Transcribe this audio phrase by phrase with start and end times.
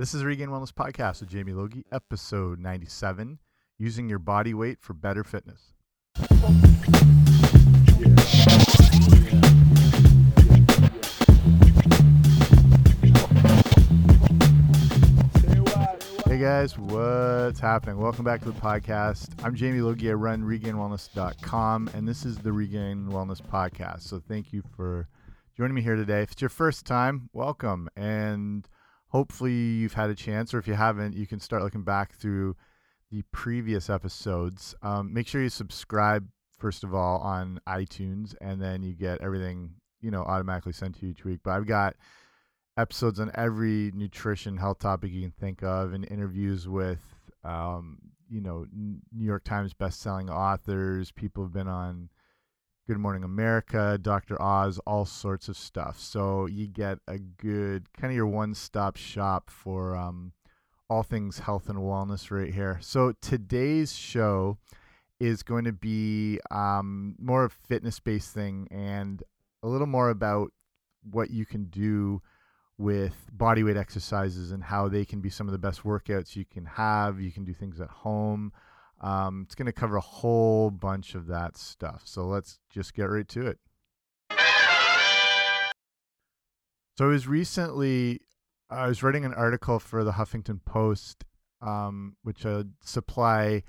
[0.00, 3.38] This is Regained Wellness Podcast with Jamie Logie, episode 97
[3.76, 5.74] Using Your Body Weight for Better Fitness.
[16.24, 17.98] Hey guys, what's happening?
[17.98, 19.28] Welcome back to the podcast.
[19.44, 20.08] I'm Jamie Logie.
[20.08, 24.04] I run regainedwellness.com, and this is the Regained Wellness Podcast.
[24.04, 25.08] So thank you for
[25.58, 26.22] joining me here today.
[26.22, 27.90] If it's your first time, welcome.
[27.96, 28.66] And
[29.10, 32.56] hopefully you've had a chance, or if you haven't, you can start looking back through
[33.10, 34.74] the previous episodes.
[34.82, 36.26] Um, make sure you subscribe,
[36.58, 41.06] first of all, on iTunes, and then you get everything, you know, automatically sent to
[41.06, 41.40] you each week.
[41.44, 41.96] But I've got
[42.76, 47.02] episodes on every nutrition health topic you can think of and interviews with
[47.44, 52.08] um, you know new york times best-selling authors people have been on
[52.86, 58.10] good morning america dr oz all sorts of stuff so you get a good kind
[58.10, 60.32] of your one-stop shop for um,
[60.88, 64.58] all things health and wellness right here so today's show
[65.20, 69.22] is going to be um, more of fitness-based thing and
[69.62, 70.50] a little more about
[71.02, 72.20] what you can do
[72.78, 76.46] with body weight exercises and how they can be some of the best workouts you
[76.46, 77.20] can have.
[77.20, 78.52] You can do things at home.
[79.00, 82.02] Um, it's going to cover a whole bunch of that stuff.
[82.04, 83.58] So let's just get right to it.
[86.98, 88.20] So I was recently,
[88.68, 91.24] I was writing an article for the Huffington Post,
[91.62, 93.62] um, which I supply,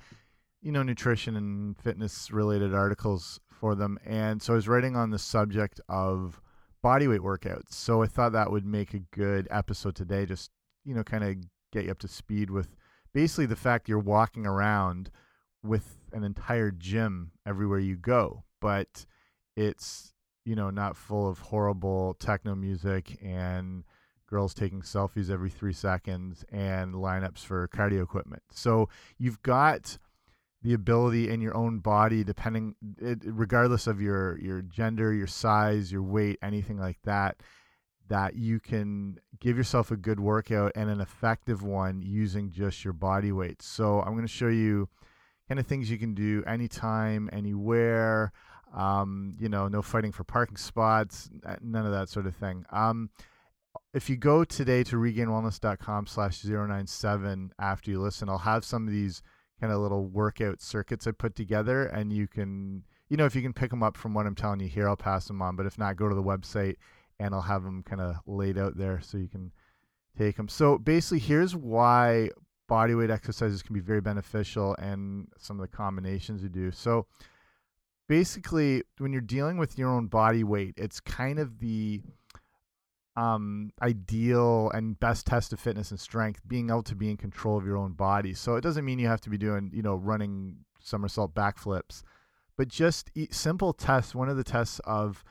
[0.60, 3.98] you know, nutrition and fitness related articles for them.
[4.04, 6.42] And so I was writing on the subject of
[6.84, 7.72] bodyweight workouts.
[7.72, 10.26] So I thought that would make a good episode today.
[10.26, 10.50] Just
[10.84, 11.36] you know, kind of
[11.72, 12.76] get you up to speed with
[13.12, 15.10] basically the fact you're walking around
[15.62, 19.06] with an entire gym everywhere you go, but
[19.56, 20.12] it's
[20.44, 23.84] you know not full of horrible techno music and
[24.26, 28.42] girls taking selfies every three seconds and lineups for cardio equipment.
[28.50, 28.88] So
[29.18, 29.98] you've got
[30.62, 35.90] the ability in your own body depending it, regardless of your your gender your size
[35.90, 37.36] your weight anything like that
[38.08, 42.92] that you can give yourself a good workout and an effective one using just your
[42.92, 44.88] body weight so i'm going to show you
[45.52, 48.32] kind of things you can do anytime anywhere
[48.74, 51.28] um, you know no fighting for parking spots
[51.60, 53.10] none of that sort of thing um,
[53.92, 58.92] if you go today to regainedwellness.com slash 097 after you listen i'll have some of
[58.92, 59.22] these
[59.62, 63.42] kind of little workout circuits I put together, and you can, you know, if you
[63.42, 65.54] can pick them up from what I'm telling you here, I'll pass them on.
[65.54, 66.76] But if not, go to the website
[67.20, 69.52] and I'll have them kind of laid out there so you can
[70.18, 70.48] take them.
[70.48, 72.30] So basically, here's why
[72.72, 76.70] bodyweight exercises can be very beneficial and some of the combinations you do.
[76.70, 77.06] So
[78.08, 82.00] basically, when you're dealing with your own body weight, it's kind of the
[83.14, 87.58] um, ideal and best test of fitness and strength, being able to be in control
[87.58, 88.32] of your own body.
[88.32, 92.02] So it doesn't mean you have to be doing, you know, running somersault backflips,
[92.56, 94.14] but just simple tests.
[94.14, 95.22] One of the tests of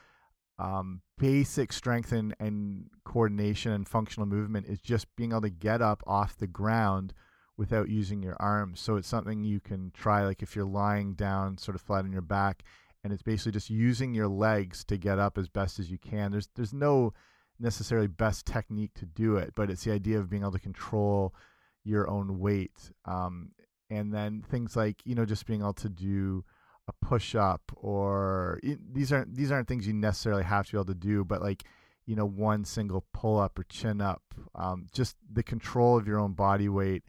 [0.59, 5.81] um, basic strength and, and coordination and functional movement is just being able to get
[5.81, 7.15] up off the ground
[7.61, 8.79] without using your arms.
[8.79, 12.11] So it's something you can try, like if you're lying down, sort of flat on
[12.11, 12.63] your back,
[13.03, 16.31] and it's basically just using your legs to get up as best as you can.
[16.31, 17.13] There's there's no
[17.59, 21.35] necessarily best technique to do it, but it's the idea of being able to control
[21.83, 22.91] your own weight.
[23.05, 23.51] Um,
[23.91, 26.43] and then things like you know just being able to do
[26.87, 28.59] a push up or
[28.91, 31.63] these aren't these aren't things you necessarily have to be able to do, but like
[32.07, 34.23] you know one single pull up or chin up.
[34.55, 37.03] Um, just the control of your own body weight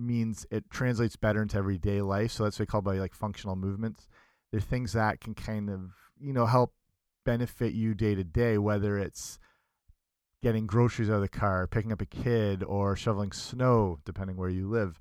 [0.00, 2.32] means it translates better into everyday life.
[2.32, 4.08] So that's what we call by like functional movements.
[4.50, 6.72] They're things that can kind of you know help
[7.24, 9.38] benefit you day to day, whether it's
[10.42, 14.48] getting groceries out of the car, picking up a kid, or shoveling snow, depending where
[14.48, 14.98] you live.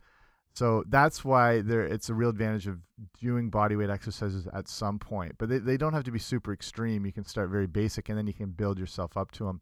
[0.53, 2.79] So that's why there it's a real advantage of
[3.21, 5.35] doing bodyweight exercises at some point.
[5.37, 7.05] But they, they don't have to be super extreme.
[7.05, 9.61] You can start very basic and then you can build yourself up to them.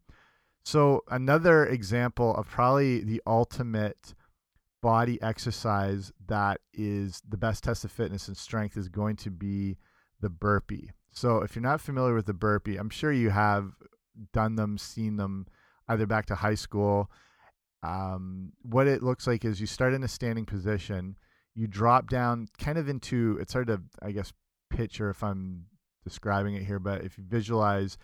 [0.64, 4.14] So another example of probably the ultimate
[4.80, 9.76] body exercise that is the best test of fitness and strength is going to be
[10.20, 10.90] the burpee.
[11.10, 13.72] So if you're not familiar with the burpee, I'm sure you have
[14.32, 15.46] done them, seen them
[15.88, 17.10] either back to high school.
[17.82, 21.16] Um, what it looks like is you start in a standing position,
[21.54, 24.32] you drop down kind of into it's hard to I guess
[24.70, 25.66] picture if I'm
[26.04, 27.98] describing it here, but if you visualize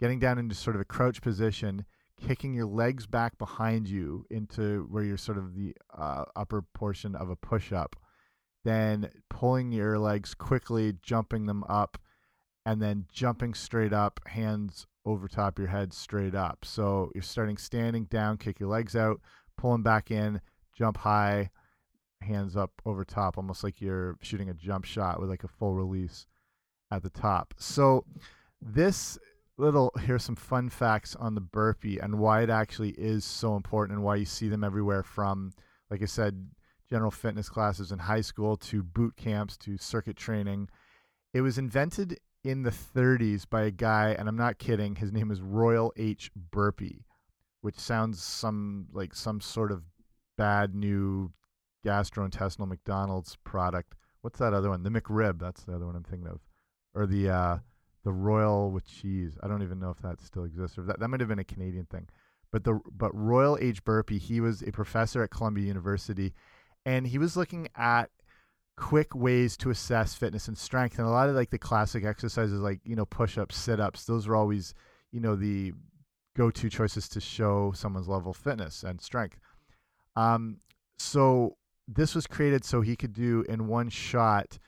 [0.00, 1.84] getting down into sort of a crouch position,
[2.20, 7.14] kicking your legs back behind you into where you're sort of the uh, upper portion
[7.14, 7.96] of a push up,
[8.64, 11.98] then pulling your legs quickly, jumping them up,
[12.64, 16.64] and then jumping straight up, hands over top your head straight up.
[16.64, 19.20] So you're starting standing down, kick your legs out,
[19.56, 20.40] pull them back in,
[20.76, 21.50] jump high,
[22.22, 25.74] hands up over top, almost like you're shooting a jump shot with like a full
[25.74, 26.26] release
[26.90, 27.54] at the top.
[27.58, 28.04] So
[28.60, 29.18] this
[29.58, 33.96] little here's some fun facts on the burpee and why it actually is so important
[33.96, 35.52] and why you see them everywhere from
[35.90, 36.50] like I said
[36.88, 40.68] general fitness classes in high school to boot camps to circuit training.
[41.32, 45.30] It was invented in the 30s by a guy and I'm not kidding, his name
[45.30, 47.04] is Royal H Burpee,
[47.60, 49.82] which sounds some like some sort of
[50.36, 51.32] bad new
[51.84, 53.94] gastrointestinal McDonald's product.
[54.20, 54.82] What's that other one?
[54.82, 56.40] The McRib, that's the other one I'm thinking of.
[56.94, 57.58] Or the uh
[58.06, 59.36] the Royal with cheese.
[59.42, 61.44] I don't even know if that still exists or that that might have been a
[61.44, 62.06] Canadian thing.
[62.52, 66.32] But the but Royal H Burpee, he was a professor at Columbia University
[66.84, 68.10] and he was looking at
[68.76, 72.60] quick ways to assess fitness and strength and a lot of like the classic exercises
[72.60, 74.72] like, you know, push-ups, sit-ups, those are always,
[75.10, 75.72] you know, the
[76.36, 79.40] go-to choices to show someone's level of fitness and strength.
[80.14, 80.58] Um
[80.96, 81.56] so
[81.88, 84.60] this was created so he could do in one shot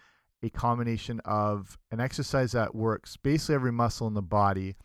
[0.42, 4.76] a combination of an exercise that works basically every muscle in the body.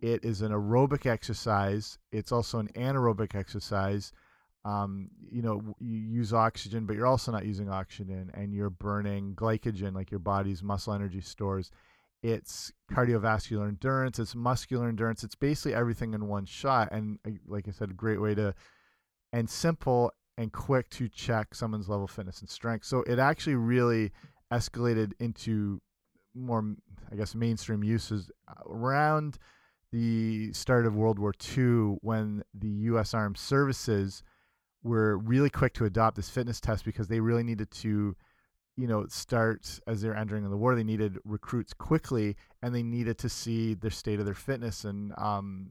[0.00, 1.98] It is an aerobic exercise.
[2.12, 4.12] It's also an anaerobic exercise.
[4.64, 9.34] Um, you know, you use oxygen, but you're also not using oxygen, and you're burning
[9.34, 11.70] glycogen, like your body's muscle energy stores.
[12.22, 14.18] It's cardiovascular endurance.
[14.18, 15.24] It's muscular endurance.
[15.24, 16.88] It's basically everything in one shot.
[16.92, 18.54] And like I said, a great way to
[19.32, 22.86] and simple and quick to check someone's level of fitness and strength.
[22.86, 24.12] So it actually really
[24.52, 25.80] escalated into
[26.34, 26.64] more,
[27.10, 28.30] I guess, mainstream uses
[28.66, 29.38] around
[29.92, 33.14] the start of World War II when the U.S.
[33.14, 34.22] Armed Services
[34.82, 38.14] were really quick to adopt this fitness test because they really needed to,
[38.76, 40.74] you know, start as they're entering the war.
[40.74, 45.12] They needed recruits quickly, and they needed to see the state of their fitness and
[45.16, 45.70] um,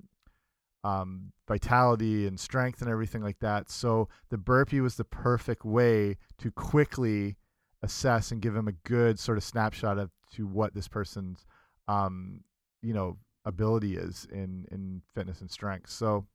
[0.83, 3.69] um, vitality and strength and everything like that.
[3.69, 7.35] So the burpee was the perfect way to quickly
[7.83, 11.45] assess and give them a good sort of snapshot of to what this person's,
[11.87, 12.41] um,
[12.81, 15.89] you know, ability is in in fitness and strength.
[15.89, 16.25] So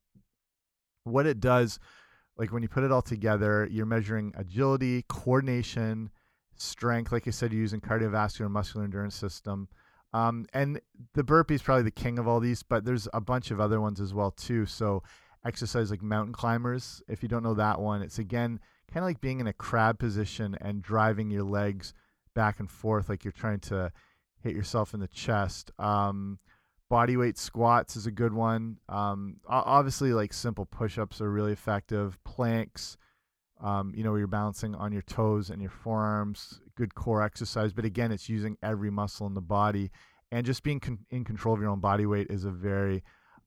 [1.05, 1.79] what it does,
[2.37, 6.11] like when you put it all together, you're measuring agility, coordination,
[6.57, 7.13] strength.
[7.13, 9.69] Like I said, you're using cardiovascular and muscular endurance system.
[10.15, 10.81] Um, and
[11.15, 13.81] the burpee is probably the king of all these, but there's a bunch of other
[13.81, 14.67] ones as well too.
[14.67, 15.03] So
[15.45, 17.03] exercise like mountain climbers.
[17.09, 18.61] If you don't know that one, it's again
[18.93, 21.95] kind of like being in a crab position and driving your legs
[22.35, 23.91] back and forth like you're trying to
[24.43, 25.71] hit yourself in the chest.
[25.79, 26.39] Um,
[26.91, 28.79] body weight squats is a good one.
[28.89, 32.19] Um, obviously, like simple push ups are really effective.
[32.25, 32.99] Planks,
[33.63, 37.73] um, you know, where you're balancing on your toes and your forearms, good core exercise.
[37.73, 39.91] But again, it's using every muscle in the body.
[40.31, 43.03] And just being con in control of your own body weight is a very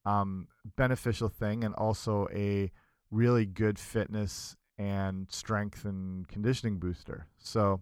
[0.05, 2.71] um, beneficial thing and also a
[3.11, 7.27] really good fitness and strength and conditioning booster.
[7.37, 7.81] So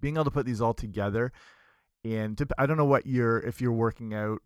[0.00, 1.32] being able to put these all together
[2.04, 4.42] and to, I don't know what you're if you're working out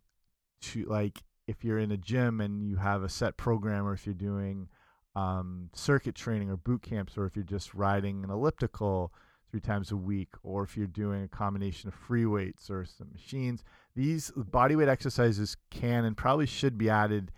[0.61, 4.07] to like if you're in a gym and you have a set program or if
[4.07, 4.69] you're doing
[5.19, 9.13] um, circuit training or boot camps, or if you're just riding an elliptical
[9.51, 13.09] three times a week, or if you're doing a combination of free weights or some
[13.13, 13.65] machines.
[13.97, 17.33] These bodyweight exercises can and probably should be added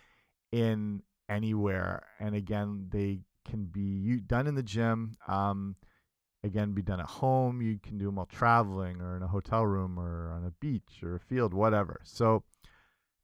[0.52, 2.02] in anywhere.
[2.18, 5.14] And again, they can be done in the gym.
[5.26, 5.76] Um,
[6.42, 7.60] again, be done at home.
[7.60, 11.02] You can do them while traveling, or in a hotel room, or on a beach,
[11.02, 12.00] or a field, whatever.
[12.04, 12.44] So,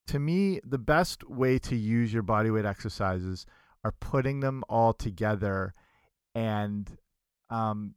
[0.09, 3.47] to me, the best way to use your bodyweight exercises
[3.83, 5.73] are putting them all together
[6.35, 6.97] and
[7.51, 7.95] um,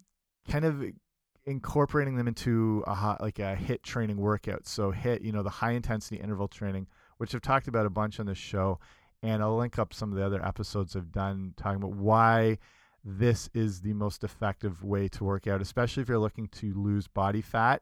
[0.48, 0.84] kind of
[1.46, 4.68] incorporating them into a hot, like a HIIT training workout.
[4.68, 8.20] So HIIT, you know, the high intensity interval training, which I've talked about a bunch
[8.20, 8.80] on this show,
[9.22, 12.58] and I'll link up some of the other episodes I've done talking about why
[13.04, 17.08] this is the most effective way to work out, especially if you're looking to lose
[17.08, 17.82] body fat.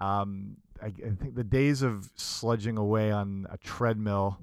[0.00, 4.38] Um, I, I think the days of sludging away on a treadmill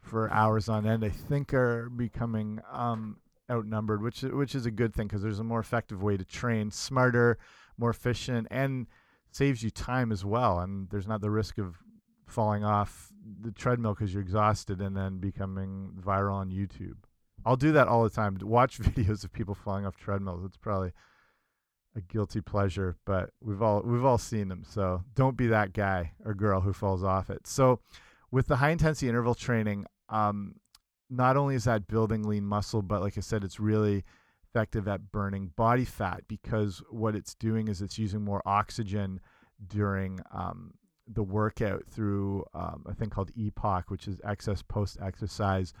[0.00, 3.18] for hours on end, I think are becoming um,
[3.50, 6.70] outnumbered, which which is a good thing because there's a more effective way to train,
[6.70, 7.38] smarter,
[7.76, 8.86] more efficient, and
[9.30, 10.60] saves you time as well.
[10.60, 11.76] And there's not the risk of
[12.30, 13.10] falling off
[13.40, 16.96] the treadmill because you're exhausted and then becoming viral on YouTube.
[17.44, 18.38] I'll do that all the time.
[18.42, 20.44] Watch videos of people falling off treadmills.
[20.44, 20.92] It's probably
[21.96, 24.64] a guilty pleasure, but we've all we've all seen them.
[24.66, 27.46] So don't be that guy or girl who falls off it.
[27.46, 27.80] So
[28.30, 30.54] with the high intensity interval training, um,
[31.08, 34.04] not only is that building lean muscle, but like I said, it's really
[34.48, 39.20] effective at burning body fat because what it's doing is it's using more oxygen
[39.66, 40.74] during um,
[41.12, 45.72] the workout through um, a thing called EPOC, which is excess post exercise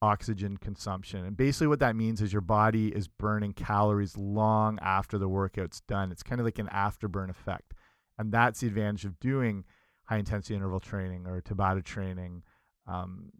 [0.00, 1.24] oxygen consumption.
[1.24, 5.80] And basically, what that means is your body is burning calories long after the workout's
[5.80, 6.12] done.
[6.12, 7.74] It's kind of like an afterburn effect.
[8.18, 9.64] And that's the advantage of doing
[10.04, 12.42] high intensity interval training or Tabata training.
[12.86, 13.30] Um,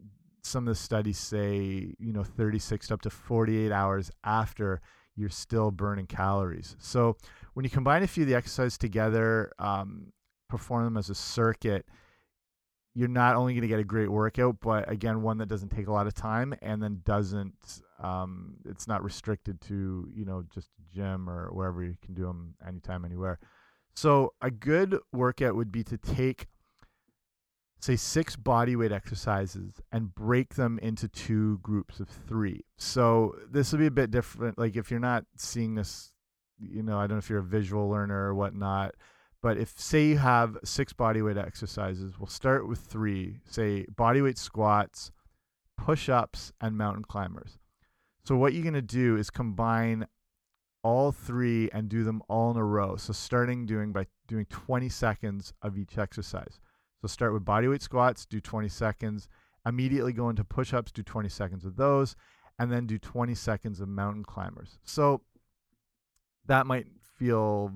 [0.43, 4.81] some of the studies say, you know, 36 up to 48 hours after
[5.15, 6.75] you're still burning calories.
[6.79, 7.17] So
[7.53, 10.13] when you combine a few of the exercises together, um,
[10.49, 11.85] perform them as a circuit,
[12.95, 15.87] you're not only going to get a great workout, but again, one that doesn't take
[15.87, 20.69] a lot of time and then doesn't, um, it's not restricted to, you know, just
[20.79, 23.39] a gym or wherever you can do them anytime, anywhere.
[23.95, 26.47] So a good workout would be to take,
[27.79, 32.65] say, six body weight exercises and break them into two groups of three.
[32.77, 34.57] So this will be a bit different.
[34.57, 36.11] Like if you're not seeing this,
[36.59, 38.95] you know, I don't know if you're a visual learner or whatnot
[39.41, 45.11] but if, say, you have six bodyweight exercises, we'll start with three, say, bodyweight squats,
[45.77, 47.57] push ups, and mountain climbers.
[48.25, 50.07] So, what you're going to do is combine
[50.83, 52.97] all three and do them all in a row.
[52.97, 56.59] So, starting doing by doing 20 seconds of each exercise.
[57.01, 59.29] So, start with bodyweight squats, do 20 seconds,
[59.65, 62.17] immediately go into push ups, do 20 seconds of those,
[62.59, 64.79] and then do 20 seconds of mountain climbers.
[64.83, 65.21] So,
[66.45, 67.71] that might feel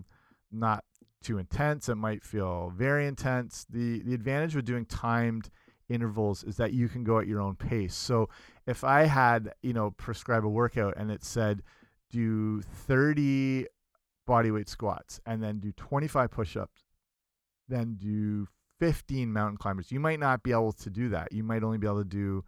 [0.51, 0.83] not
[1.23, 1.89] too intense.
[1.89, 3.65] It might feel very intense.
[3.69, 5.49] The the advantage with doing timed
[5.89, 7.95] intervals is that you can go at your own pace.
[7.95, 8.29] So
[8.65, 11.61] if I had, you know, prescribe a workout and it said
[12.09, 13.67] do 30
[14.27, 16.83] bodyweight squats and then do 25 push-ups,
[17.67, 18.47] then do
[18.79, 19.91] 15 mountain climbers.
[19.91, 21.31] You might not be able to do that.
[21.31, 22.43] You might only be able to do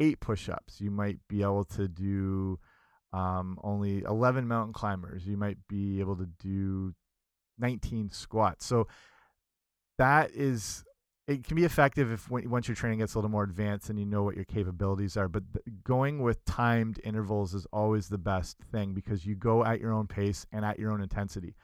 [0.00, 0.80] 8 push-ups.
[0.80, 2.58] You might be able to do
[3.12, 5.26] um, only 11 mountain climbers.
[5.26, 6.94] You might be able to do
[7.58, 8.64] 19 squats.
[8.66, 8.88] So
[9.98, 10.84] that is
[11.26, 14.04] it can be effective if once your training gets a little more advanced and you
[14.04, 15.28] know what your capabilities are.
[15.28, 15.44] But
[15.82, 20.06] going with timed intervals is always the best thing because you go at your own
[20.06, 21.54] pace and at your own intensity.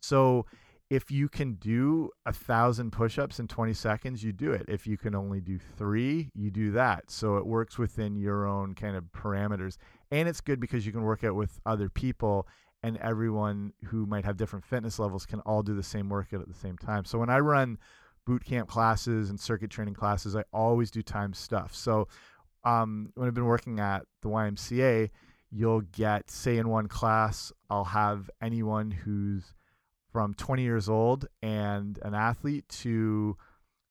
[0.00, 0.46] So
[0.88, 4.66] if you can do a thousand push-ups in 20 seconds, you do it.
[4.68, 7.10] If you can only do three, you do that.
[7.10, 9.76] So it works within your own kind of parameters,
[10.10, 12.46] and it's good because you can work out with other people
[12.82, 16.48] and everyone who might have different fitness levels can all do the same workout at
[16.48, 17.04] the same time.
[17.04, 17.78] So when I run
[18.26, 21.74] boot camp classes and circuit training classes, I always do time stuff.
[21.74, 22.08] So
[22.64, 25.10] um, when I've been working at the YMCA,
[25.50, 29.54] you'll get, say, in one class, I'll have anyone who's
[30.12, 33.36] from 20 years old and an athlete to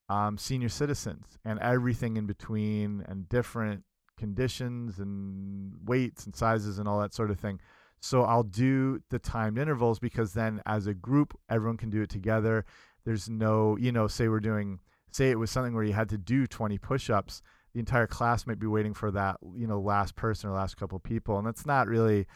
[0.10, 3.84] um, senior citizens and everything in between and different
[4.18, 7.60] conditions and weights and sizes and all that sort of thing.
[8.00, 12.10] So I'll do the timed intervals because then as a group, everyone can do it
[12.10, 12.66] together.
[13.06, 14.80] There's no, you know, say we're doing,
[15.12, 17.42] say it was something where you had to do 20 push ups,
[17.74, 21.00] the entire class might be waiting for that, you know, last person or last couple
[21.00, 21.38] people.
[21.38, 22.28] And that's not really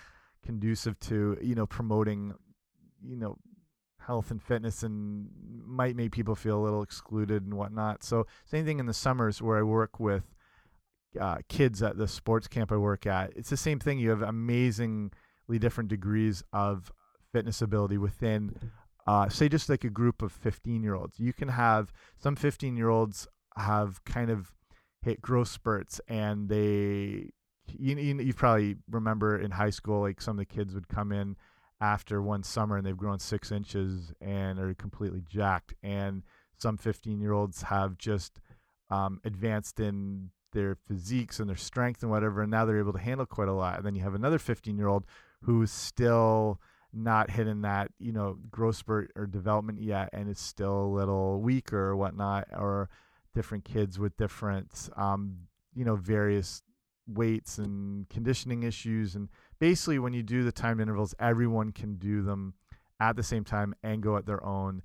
[0.44, 2.34] conducive to, you know, promoting,
[3.04, 3.38] you know,
[4.06, 5.30] health and fitness and
[5.66, 8.04] might make people feel a little excluded and whatnot.
[8.04, 10.24] So, same thing in the summers where I work with
[11.20, 13.34] uh, kids at the sports camp I work at.
[13.36, 14.00] It's the same thing.
[14.00, 15.12] You have amazing
[15.60, 16.92] different degrees of
[17.32, 18.56] fitness ability within
[19.08, 22.78] uh, say just like a group of 15 year olds you can have some 15
[22.78, 24.54] year olds have kind of
[25.02, 27.32] hit growth spurts and they
[27.68, 31.12] you, you, you probably remember in high school like some of the kids would come
[31.12, 31.36] in
[31.80, 35.74] after one summer and they've grown six inches and are completely jacked.
[35.82, 36.24] And
[36.58, 38.40] some 15 year olds have just
[38.90, 43.00] um, advanced in their physiques and their strength and whatever and now they're able to
[43.00, 43.78] handle quite a lot.
[43.78, 45.06] And then you have another 15 year old
[45.44, 46.60] who's still
[46.94, 51.40] not hitting that you know growth spurt or development yet and is still a little
[51.42, 52.90] weaker or whatnot or
[53.34, 55.38] different kids with different um,
[55.74, 56.62] you know various
[57.08, 59.16] weights and conditioning issues.
[59.16, 59.30] And
[59.60, 62.54] basically when you do the timed intervals everyone can do them
[63.00, 64.84] at the same time and go at their own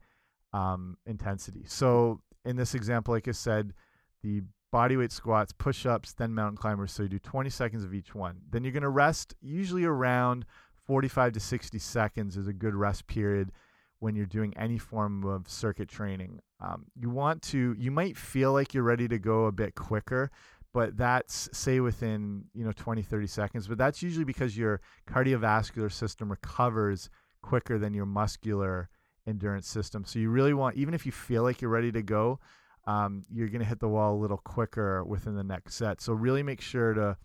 [0.52, 1.64] um, intensity.
[1.66, 3.74] So in this example like i said
[4.22, 4.40] the
[4.76, 6.92] bodyweight squats, push ups, then mountain climbers.
[6.92, 8.36] So you do 20 seconds of each one.
[8.50, 10.44] Then you're going to rest, usually around
[10.86, 13.52] 45 to 60 seconds is a good rest period
[14.00, 16.40] when you're doing any form of circuit training.
[16.60, 20.30] Um, you want to, you might feel like you're ready to go a bit quicker,
[20.74, 23.68] but that's say within, you know, 20, 30 seconds.
[23.68, 27.08] But that's usually because your cardiovascular system recovers
[27.40, 28.90] quicker than your muscular
[29.26, 30.04] endurance system.
[30.04, 32.40] So you really want, even if you feel like you're ready to go,
[32.86, 36.00] um, you're going to hit the wall a little quicker within the next set.
[36.00, 37.16] So really make sure to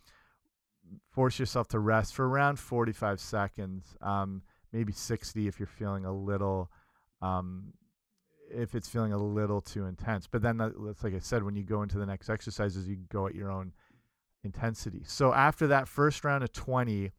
[1.11, 4.41] force yourself to rest for around 45 seconds, um,
[4.73, 6.71] maybe 60 if you're feeling a little,
[7.21, 7.73] um,
[8.49, 10.27] if it's feeling a little too intense.
[10.27, 12.97] But then that, that's like I said, when you go into the next exercises, you
[13.09, 13.73] go at your own
[14.43, 15.03] intensity.
[15.05, 17.11] So after that first round of 20,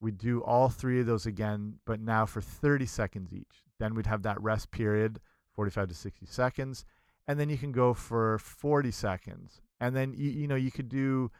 [0.00, 3.64] we do all three of those again, but now for 30 seconds each.
[3.78, 5.20] Then we'd have that rest period,
[5.54, 6.84] 45 to 60 seconds,
[7.28, 9.60] and then you can go for 40 seconds.
[9.80, 11.30] And then you you know, you could do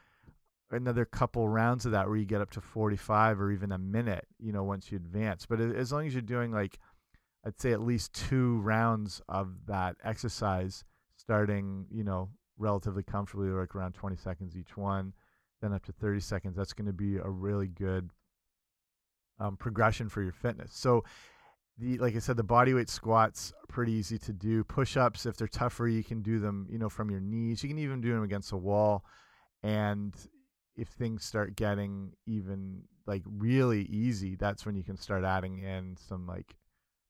[0.70, 4.26] another couple rounds of that where you get up to 45 or even a minute,
[4.38, 5.46] you know, once you advance.
[5.46, 6.78] But as long as you're doing like
[7.44, 10.84] I'd say at least two rounds of that exercise
[11.16, 15.12] starting, you know, relatively comfortably like around 20 seconds each one,
[15.62, 18.10] then up to 30 seconds, that's going to be a really good
[19.38, 20.72] um, progression for your fitness.
[20.74, 21.04] So
[21.78, 24.64] the like I said, the body weight squats are pretty easy to do.
[24.64, 27.62] Push ups, if they're tougher, you can do them, you know, from your knees.
[27.62, 29.04] You can even do them against a wall.
[29.62, 30.14] And
[30.76, 35.96] if things start getting even like really easy, that's when you can start adding in
[35.96, 36.56] some like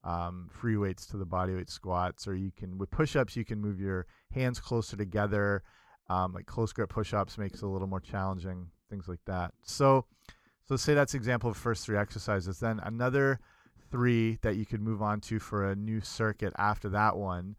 [0.05, 2.27] um, free weights to the body weight squats.
[2.27, 5.63] Or you can with push ups, you can move your hands closer together.
[6.09, 9.53] Um, like close grip push ups makes it a little more challenging, things like that.
[9.63, 10.07] So
[10.65, 12.59] so say that's example of first three exercises.
[12.59, 13.41] Then another
[13.91, 17.57] three that you could move on to for a new circuit after that one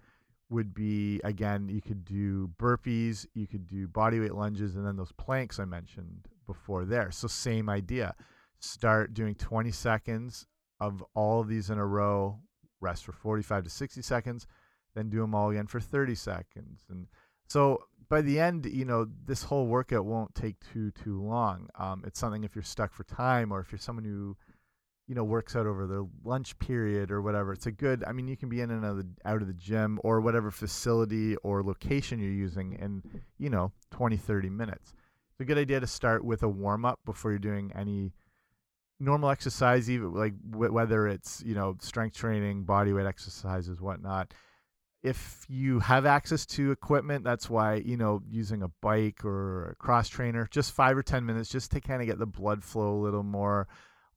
[0.50, 5.12] would be again you could do burpees, you could do bodyweight lunges, and then those
[5.14, 7.12] planks I mentioned before there.
[7.12, 8.16] So same idea.
[8.60, 10.48] Start doing 20 seconds
[10.80, 12.40] of all of these in a row,
[12.80, 14.48] rest for 45 to 60 seconds,
[14.96, 16.86] then do them all again for 30 seconds.
[16.90, 17.08] And
[17.48, 21.68] so by the end, you know, this whole workout won't take too too long.
[21.78, 24.38] Um, it's something if you're stuck for time or if you're someone who,
[25.08, 27.54] you know, works out over the lunch period or whatever.
[27.54, 28.04] It's a good.
[28.06, 30.22] I mean, you can be in and out of the, out of the gym or
[30.22, 34.94] whatever facility or location you're using in, you know, 20, 30 minutes.
[35.32, 38.12] It's a good idea to start with a warm up before you're doing any
[39.00, 44.34] normal exercise, even like whether it's you know strength training, body weight exercises, whatnot
[45.04, 49.76] if you have access to equipment, that's why, you know, using a bike or a
[49.76, 52.96] cross trainer, just five or 10 minutes just to kind of get the blood flow
[52.96, 53.68] a little more,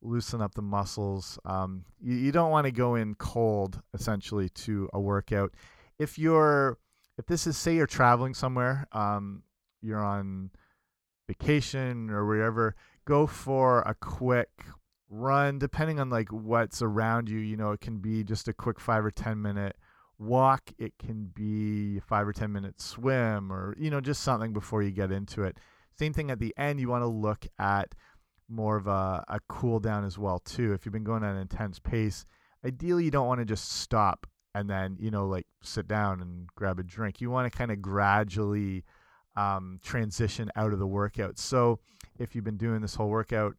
[0.01, 1.39] loosen up the muscles.
[1.45, 5.53] Um, you, you don't want to go in cold essentially to a workout.
[5.99, 6.77] If you're,
[7.17, 9.43] if this is, say you're traveling somewhere, um,
[9.81, 10.51] you're on
[11.27, 14.49] vacation or wherever, go for a quick
[15.09, 17.39] run, depending on like what's around you.
[17.39, 19.75] You know, it can be just a quick five or 10 minute
[20.21, 24.83] walk it can be five or ten minute swim or you know just something before
[24.83, 25.57] you get into it
[25.97, 27.95] same thing at the end you want to look at
[28.51, 30.73] more of a, a cool down as well too.
[30.73, 32.25] If you've been going at an intense pace
[32.65, 36.47] ideally you don't want to just stop and then you know like sit down and
[36.55, 37.21] grab a drink.
[37.21, 38.83] You want to kind of gradually
[39.35, 41.39] um, transition out of the workout.
[41.39, 41.79] So
[42.19, 43.55] if you've been doing this whole workout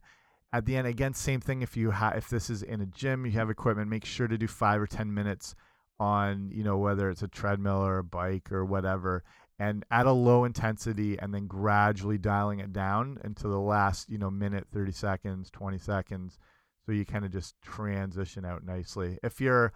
[0.53, 3.33] at the end again same thing if you if this is in a gym you
[3.33, 5.55] have equipment make sure to do five or ten minutes
[5.99, 9.25] on you know whether it's a treadmill or a bike or whatever
[9.63, 14.19] and at a low intensity and then gradually dialing it down into the last you
[14.19, 16.39] know minute 30 seconds 20 seconds.
[16.85, 19.19] So you kind of just transition out nicely.
[19.23, 19.73] If you're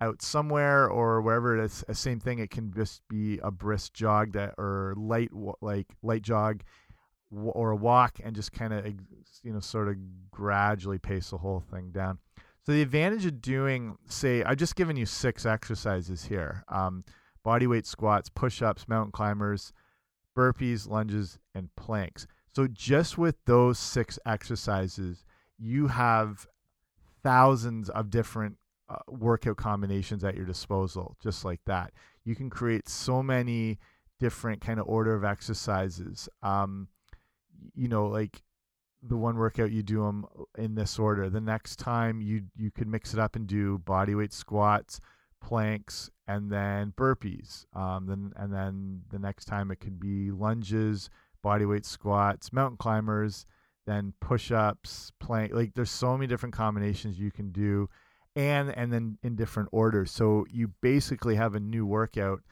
[0.00, 3.94] out somewhere or wherever it is the same thing it can just be a brisk
[3.94, 6.62] jog that or light like light jog
[7.32, 8.86] or a walk and just kind of
[9.42, 9.96] you know sort of
[10.30, 12.18] gradually pace the whole thing down.
[12.64, 17.04] So the advantage of doing, say, I've just given you six exercises here: um,
[17.46, 19.72] body weight squats, push-ups, mountain climbers,
[20.36, 22.26] burpees, lunges, and planks.
[22.52, 25.24] So just with those six exercises,
[25.56, 26.48] you have
[27.22, 28.56] thousands of different
[28.88, 31.92] uh, workout combinations at your disposal, just like that.
[32.24, 33.78] You can create so many
[34.18, 36.28] different kind of order of exercises.
[36.42, 36.88] Um,
[37.76, 38.42] you know, like
[39.04, 40.26] the one workout you do them
[40.58, 41.30] in this order.
[41.30, 45.00] The next time you you could mix it up and do body weight squats,
[45.46, 47.66] planks, and then burpees.
[47.72, 51.08] Um, then and then the next time it could be lunges,
[51.40, 53.46] body weight squats, mountain climbers,
[53.86, 55.54] then push-ups, plank.
[55.54, 57.88] Like there's so many different combinations you can do,
[58.34, 60.10] and and then in different orders.
[60.10, 62.42] So you basically have a new workout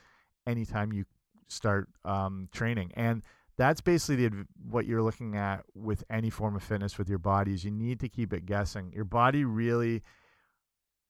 [0.47, 1.05] anytime you
[1.49, 3.23] start um, training and
[3.57, 7.55] that's basically the, what you're looking at with any form of fitness with your body
[7.55, 10.03] is you need to keep it guessing your body really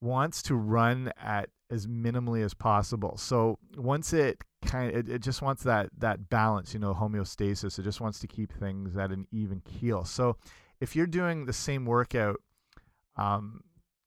[0.01, 3.17] wants to run at as minimally as possible.
[3.17, 7.79] So once it kind of it, it just wants that that balance you know homeostasis.
[7.79, 10.05] It just wants to keep things at an even keel.
[10.05, 10.37] So
[10.81, 12.41] if you're doing the same workout
[13.17, 13.63] um,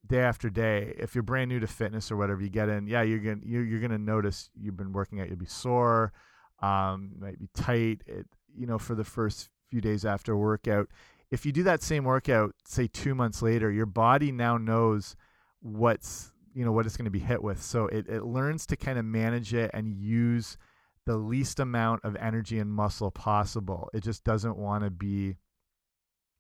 [0.05, 3.01] day after day if you're brand new to fitness or whatever you get in yeah
[3.01, 5.27] you're gonna you're, you're gonna notice you've been working out.
[5.27, 6.13] You'll be sore
[6.59, 8.25] um, might be tight, it,
[8.55, 10.89] you know, for the first few days after workout.
[11.29, 15.15] If you do that same workout, say two months later, your body now knows
[15.61, 17.61] what's, you know, what it's going to be hit with.
[17.61, 20.57] So it, it learns to kind of manage it and use
[21.05, 23.91] the least amount of energy and muscle possible.
[23.93, 25.35] It just doesn't want to be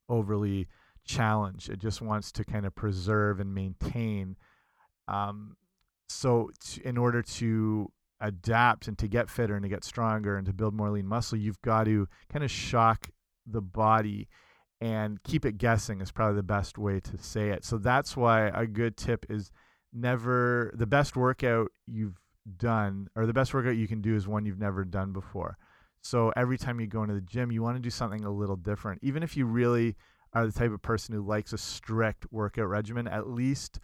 [0.09, 0.69] overly
[1.05, 1.69] challenged.
[1.69, 4.37] It just wants to kind of preserve and maintain.
[5.07, 5.55] Um,
[6.09, 6.49] so,
[6.83, 10.73] in order to adapt and to get fitter and to get stronger and to build
[10.73, 13.11] more lean muscle, you've got to kind of shock
[13.45, 14.27] the body
[14.81, 17.63] and keep it guessing is probably the best way to say it.
[17.63, 19.51] So that's why a good tip is
[19.93, 22.19] never the best workout you've
[22.57, 25.57] done or the best workout you can do is one you've never done before.
[26.01, 28.55] So every time you go into the gym, you want to do something a little
[28.55, 29.03] different.
[29.03, 29.95] Even if you really
[30.33, 33.79] are the type of person who likes a strict workout regimen, at least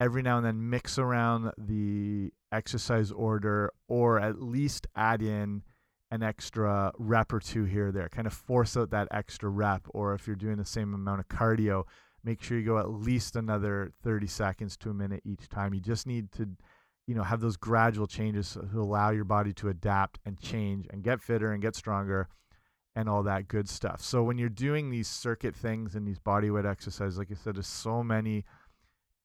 [0.00, 5.62] every now and then mix around the exercise order or at least add in
[6.10, 8.08] an extra rep or two here or there.
[8.08, 9.86] Kind of force out that extra rep.
[9.90, 11.84] Or if you're doing the same amount of cardio,
[12.24, 15.74] make sure you go at least another 30 seconds to a minute each time.
[15.74, 16.48] You just need to,
[17.06, 21.02] you know, have those gradual changes to allow your body to adapt and change and
[21.02, 22.28] get fitter and get stronger
[22.96, 24.00] and all that good stuff.
[24.00, 27.56] So when you're doing these circuit things and these body weight exercises, like I said,
[27.56, 28.44] there's so many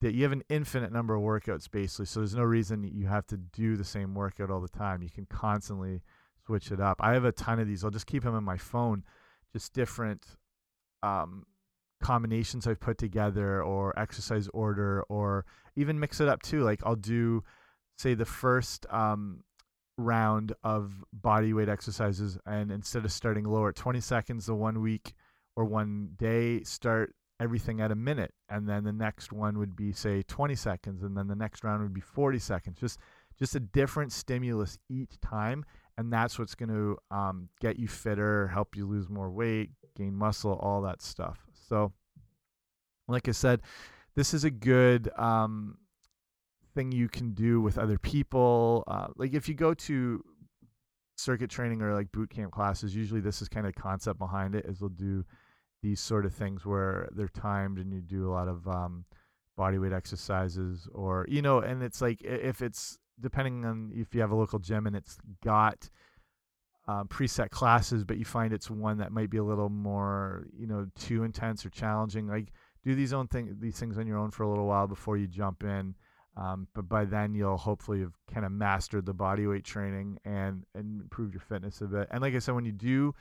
[0.01, 2.05] that you have an infinite number of workouts basically.
[2.05, 5.03] So there's no reason you have to do the same workout all the time.
[5.03, 6.01] You can constantly
[6.45, 6.97] switch it up.
[6.99, 7.83] I have a ton of these.
[7.83, 9.03] I'll just keep them in my phone,
[9.53, 10.25] just different
[11.03, 11.45] um,
[12.01, 16.63] combinations I've put together or exercise order or even mix it up too.
[16.63, 17.43] Like I'll do,
[17.97, 19.43] say, the first um,
[19.97, 24.81] round of body weight exercises, and instead of starting lower at 20 seconds the one
[24.81, 25.13] week
[25.55, 28.33] or one day, start everything at a minute.
[28.49, 31.03] And then the next one would be, say, 20 seconds.
[31.03, 32.79] And then the next round would be 40 seconds.
[32.79, 32.99] Just
[33.39, 35.65] just a different stimulus each time
[35.97, 40.15] and that's what's going to um, get you fitter help you lose more weight gain
[40.15, 41.93] muscle all that stuff so,
[43.07, 43.61] like I said,
[44.15, 45.77] this is a good um,
[46.75, 48.83] thing you can do with other people.
[48.87, 50.23] Uh, like if you go to
[51.15, 54.55] circuit training or like boot camp classes, usually this is kind of the concept behind
[54.55, 54.65] it.
[54.65, 55.23] Is they'll do
[55.81, 59.05] these sort of things where they're timed and you do a lot of um,
[59.55, 64.21] body weight exercises or you know, and it's like if it's depending on if you
[64.21, 65.89] have a local gym and it's got
[66.89, 70.65] um, preset classes, but you find it's one that might be a little more, you
[70.65, 72.27] know, too intense or challenging.
[72.27, 72.51] Like
[72.83, 75.27] do these own thing, these things on your own for a little while before you
[75.27, 75.93] jump in.
[76.35, 80.63] Um, but by then you'll hopefully have kind of mastered the body weight training and
[80.73, 82.07] and improved your fitness a bit.
[82.09, 83.13] And like I said, when you do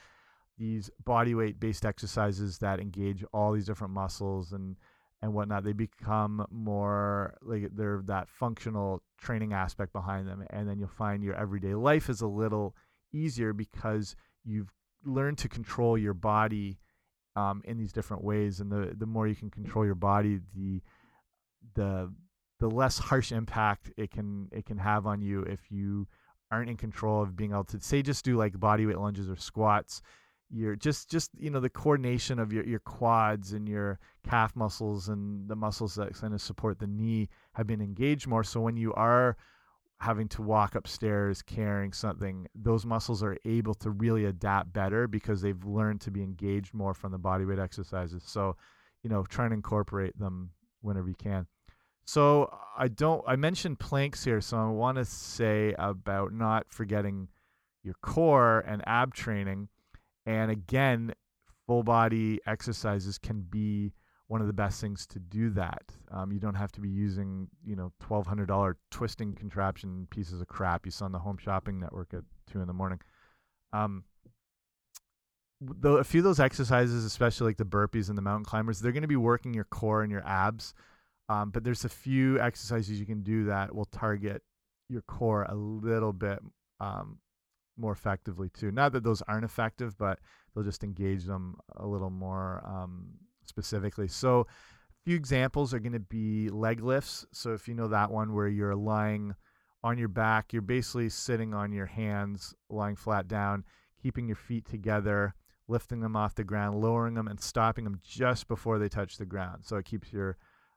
[0.56, 4.76] these body weight based exercises that engage all these different muscles and
[5.20, 10.46] and whatnot, they become more like they're that functional training aspect behind them.
[10.48, 12.74] And then you'll find your everyday life is a little
[13.12, 14.72] easier because you've
[15.04, 16.78] learned to control your body
[17.36, 20.82] um, in these different ways, and the the more you can control your body, the
[21.74, 22.12] the
[22.60, 26.06] the less harsh impact it can it can have on you if you
[26.50, 29.36] aren't in control of being able to say just do like body weight lunges or
[29.36, 30.02] squats.
[30.50, 35.08] You're just just you know the coordination of your your quads and your calf muscles
[35.08, 38.42] and the muscles that kind of support the knee have been engaged more.
[38.42, 39.36] So when you are
[40.00, 45.42] having to walk upstairs carrying something, those muscles are able to really adapt better because
[45.42, 48.22] they've learned to be engaged more from the body weight exercises.
[48.24, 48.56] So,
[49.02, 50.50] you know, try and incorporate them
[50.82, 51.46] whenever you can.
[52.04, 57.28] So I don't I mentioned planks here, so I want to say about not forgetting
[57.82, 59.68] your core and ab training.
[60.24, 61.12] And again,
[61.66, 63.92] full body exercises can be
[64.28, 65.82] one of the best things to do that.
[66.12, 70.40] Um, you don't have to be using, you know, twelve hundred dollar twisting contraption pieces
[70.40, 73.00] of crap you saw on the Home Shopping Network at two in the morning.
[73.72, 74.04] Um,
[75.60, 78.92] the, a few of those exercises, especially like the burpees and the mountain climbers, they're
[78.92, 80.72] going to be working your core and your abs.
[81.28, 84.42] Um, but there's a few exercises you can do that will target
[84.88, 86.38] your core a little bit
[86.80, 87.18] um,
[87.76, 88.70] more effectively too.
[88.70, 90.20] Not that those aren't effective, but
[90.54, 93.08] they'll just engage them a little more um,
[93.58, 94.06] specifically.
[94.06, 97.26] So, a few examples are going to be leg lifts.
[97.32, 99.34] So, if you know that one where you're lying
[99.82, 103.64] on your back, you're basically sitting on your hands, lying flat down,
[104.00, 105.34] keeping your feet together,
[105.66, 109.26] lifting them off the ground, lowering them, and stopping them just before they touch the
[109.26, 109.64] ground.
[109.64, 110.36] So, it keeps your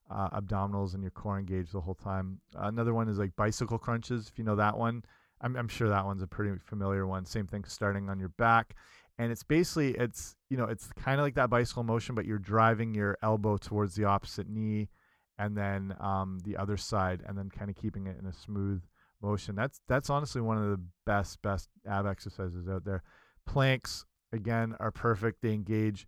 [0.10, 2.40] uh, abdominals and your core engaged the whole time.
[2.56, 4.28] Another one is like bicycle crunches.
[4.28, 5.04] If you know that one,
[5.42, 7.26] I'm, I'm sure that one's a pretty familiar one.
[7.26, 8.76] Same thing, starting on your back
[9.22, 12.40] and it's basically it's you know it's kind of like that bicycle motion but you're
[12.40, 14.90] driving your elbow towards the opposite knee
[15.38, 18.82] and then um, the other side and then kind of keeping it in a smooth
[19.22, 19.56] motion.
[19.56, 23.04] That's that's honestly one of the best best ab exercises out there.
[23.46, 25.44] Planks again are perfect.
[25.44, 26.08] They engage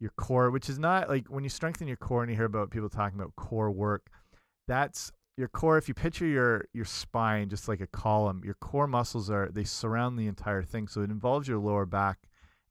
[0.00, 2.70] your core which is not like when you strengthen your core and you hear about
[2.70, 4.10] people talking about core work
[4.66, 8.86] that's your core, if you picture your your spine just like a column, your core
[8.86, 10.86] muscles are they surround the entire thing.
[10.86, 12.18] So it involves your lower back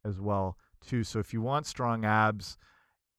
[0.05, 1.03] as well too.
[1.03, 2.57] So if you want strong abs,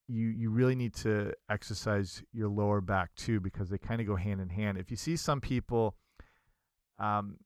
[0.09, 4.16] you you really need to exercise your lower back too because they kind of go
[4.16, 4.79] hand in hand.
[4.79, 5.95] If you see some people,
[6.99, 7.37] um,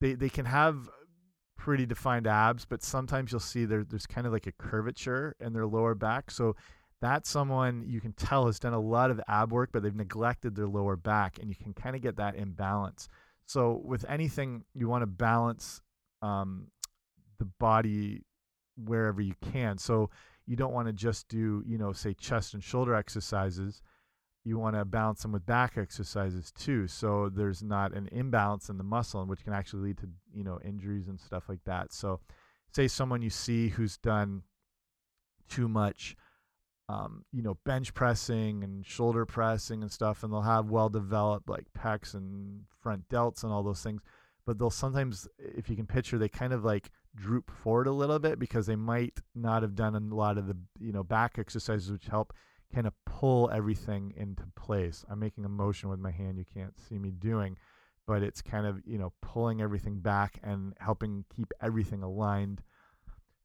[0.00, 0.88] they they can have
[1.56, 5.52] pretty defined abs, but sometimes you'll see there there's kind of like a curvature in
[5.52, 6.30] their lower back.
[6.30, 6.56] So
[7.00, 10.56] that's someone you can tell has done a lot of ab work, but they've neglected
[10.56, 13.08] their lower back, and you can kind of get that imbalance.
[13.46, 15.80] So with anything, you want to balance
[16.22, 16.68] um,
[17.38, 18.24] the body
[18.84, 19.78] wherever you can.
[19.78, 20.10] So
[20.46, 23.82] you don't want to just do, you know, say chest and shoulder exercises.
[24.44, 26.86] You want to balance them with back exercises too.
[26.86, 30.58] So there's not an imbalance in the muscle, which can actually lead to, you know,
[30.64, 31.92] injuries and stuff like that.
[31.92, 32.20] So,
[32.72, 34.42] say someone you see who's done
[35.48, 36.16] too much,
[36.88, 41.48] um, you know, bench pressing and shoulder pressing and stuff, and they'll have well developed
[41.48, 44.00] like pecs and front delts and all those things.
[44.46, 48.18] But they'll sometimes, if you can picture, they kind of like droop forward a little
[48.18, 51.90] bit because they might not have done a lot of the you know back exercises
[51.90, 52.32] which help
[52.74, 55.04] kind of pull everything into place.
[55.08, 57.56] I'm making a motion with my hand you can't see me doing,
[58.06, 62.62] but it's kind of you know pulling everything back and helping keep everything aligned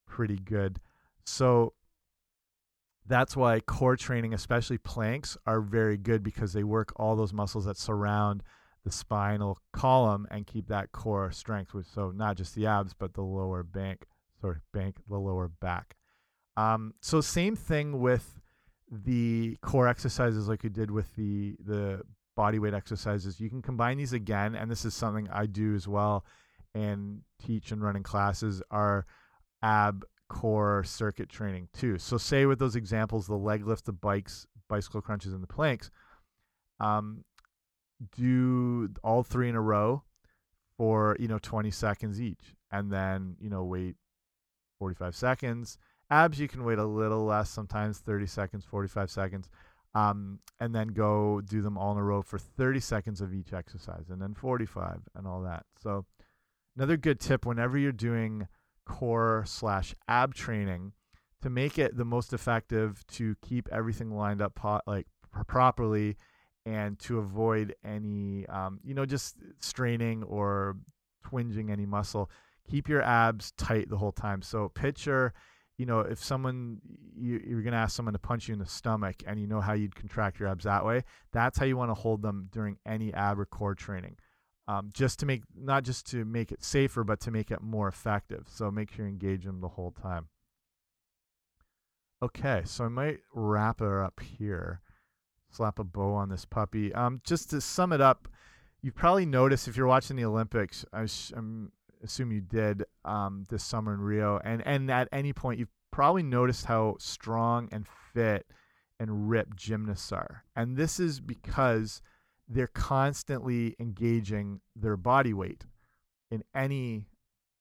[0.05, 0.79] pretty good.
[1.25, 1.73] So
[3.05, 7.65] that's why core training, especially planks, are very good because they work all those muscles
[7.65, 8.43] that surround
[8.83, 13.13] the spinal column and keep that core strength with so not just the abs but
[13.13, 14.05] the lower bank
[14.41, 15.95] sorry bank the lower back.
[16.55, 18.39] Um, so same thing with
[18.91, 22.01] the core exercises like you did with the the
[22.35, 23.39] body weight exercises.
[23.39, 26.25] You can combine these again and this is something i do as well
[26.75, 29.05] and teach and running classes are
[29.61, 31.97] ab core circuit training too.
[31.97, 35.89] So say with those examples the leg lift the bikes bicycle crunches and the planks
[36.79, 37.23] um,
[38.15, 40.03] do all three in a row
[40.77, 43.95] for you know 20 seconds each and then you know wait
[44.79, 45.77] 45 seconds.
[46.09, 49.49] Abs you can wait a little less sometimes 30 seconds 45 seconds
[49.95, 53.53] um, and then go do them all in a row for 30 seconds of each
[53.53, 55.65] exercise and then 45 and all that.
[55.81, 56.05] So
[56.75, 58.47] another good tip whenever you're doing
[58.85, 60.93] core slash ab training
[61.41, 65.07] to make it the most effective to keep everything lined up like
[65.47, 66.17] properly
[66.65, 70.77] and to avoid any, um, you know, just straining or
[71.25, 72.29] twinging any muscle.
[72.69, 74.41] Keep your abs tight the whole time.
[74.41, 75.33] So picture,
[75.77, 76.79] you know, if someone
[77.15, 79.59] you, you're going to ask someone to punch you in the stomach, and you know
[79.59, 81.03] how you'd contract your abs that way.
[81.31, 84.17] That's how you want to hold them during any ab or core training.
[84.65, 87.89] Um, just to make not just to make it safer, but to make it more
[87.89, 88.47] effective.
[88.47, 90.29] So make sure you engage them the whole time.
[92.21, 94.79] Okay, so I might wrap her up here
[95.53, 96.93] slap a bow on this puppy.
[96.93, 98.27] Um, just to sum it up,
[98.81, 101.71] you've probably noticed if you're watching the Olympics, I am
[102.03, 106.23] assume you did um, this summer in Rio, and and at any point you've probably
[106.23, 108.45] noticed how strong and fit
[108.99, 112.01] and ripped gymnasts are, and this is because
[112.47, 115.65] they're constantly engaging their body weight
[116.29, 117.07] in any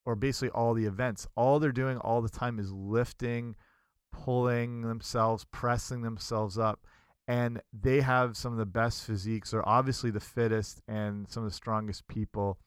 [0.04, 1.28] or basically all the events.
[1.36, 3.54] All they're doing all the time is lifting,
[4.12, 6.80] pulling themselves, pressing themselves up
[7.32, 9.52] and they have some of the best physiques.
[9.52, 12.58] They're obviously the fittest and some of the strongest people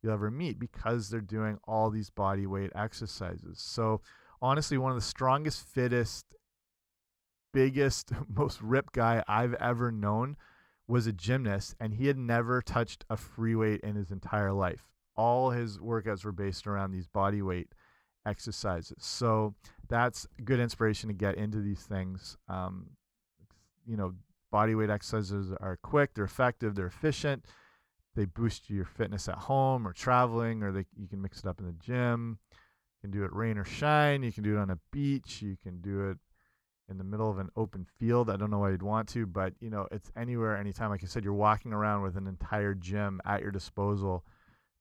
[0.00, 3.60] you'll ever meet because they're doing all these body weight exercises.
[3.60, 4.00] So,
[4.40, 6.24] honestly, one of the strongest, fittest,
[7.52, 10.36] biggest, most ripped guy I've ever known
[10.86, 14.86] was a gymnast, and he had never touched a free weight in his entire life.
[15.16, 17.72] All his workouts were based around these body weight
[18.24, 18.98] exercises.
[19.00, 19.56] So,
[19.88, 22.36] that's good inspiration to get into these things.
[22.46, 22.90] Um,
[23.86, 24.14] you know,
[24.50, 27.44] body weight exercises are quick, they're effective, they're efficient.
[28.14, 31.60] They boost your fitness at home or traveling, or they, you can mix it up
[31.60, 32.38] in the gym.
[32.50, 34.22] You can do it rain or shine.
[34.22, 35.40] You can do it on a beach.
[35.40, 36.18] You can do it
[36.90, 38.28] in the middle of an open field.
[38.28, 40.90] I don't know why you'd want to, but you know, it's anywhere, anytime.
[40.90, 44.24] Like I said, you're walking around with an entire gym at your disposal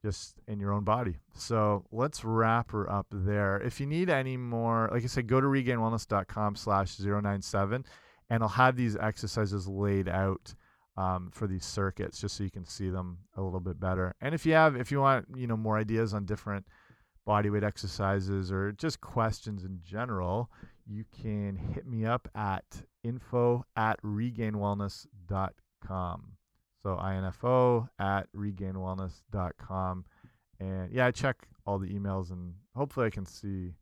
[0.03, 1.17] just in your own body.
[1.35, 3.57] So let's wrap her up there.
[3.57, 7.85] If you need any more, like I said, go to regainedwellness.com slash 097
[8.31, 10.55] and I'll have these exercises laid out
[10.95, 14.15] um, for these circuits just so you can see them a little bit better.
[14.21, 16.65] And if you have, if you want, you know, more ideas on different
[17.27, 20.49] bodyweight exercises or just questions in general,
[20.87, 22.63] you can hit me up at
[23.03, 26.23] info at regainedwellness.com.
[26.83, 30.05] So info at regainedwellness.com.
[30.61, 33.73] And yeah, I check all the emails and hopefully I can see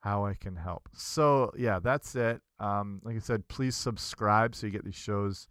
[0.00, 0.88] how I can help.
[0.94, 2.40] So yeah, that's it.
[2.58, 5.48] Um, like I said, please subscribe so you get these shows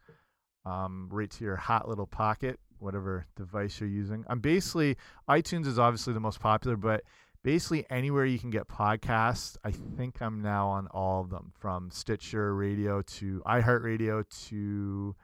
[0.65, 4.25] um, right to your hot little pocket, whatever device you're using.
[4.27, 4.97] I'm basically
[5.29, 7.03] iTunes is obviously the most popular, but
[7.43, 11.89] basically anywhere you can get podcasts, I think I'm now on all of them, from
[11.91, 15.15] Stitcher Radio to iHeartRadio to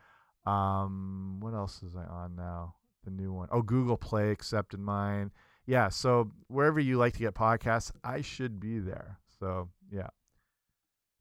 [0.45, 2.75] um, what else is I on now?
[3.05, 3.49] The new one.
[3.51, 5.31] Oh, Google Play accepted mine.
[5.65, 9.19] Yeah, so wherever you like to get podcasts, I should be there.
[9.39, 10.09] So yeah.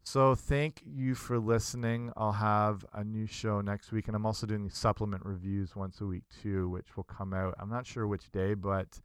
[0.05, 2.12] So thank you for listening.
[2.16, 6.07] I'll have a new show next week, and I'm also doing supplement reviews once a
[6.07, 7.55] week too, which will come out.
[7.61, 9.00] I'm not sure which day, but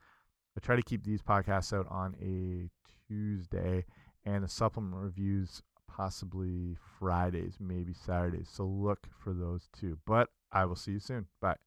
[0.58, 2.70] I try to keep these podcasts out on a
[3.08, 3.86] Tuesday,
[4.26, 8.50] and the supplement reviews possibly Fridays, maybe Saturdays.
[8.52, 10.00] So look for those too.
[10.06, 11.28] But I will see you soon.
[11.40, 11.67] Bye.